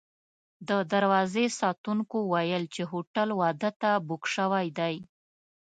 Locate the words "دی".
4.79-4.95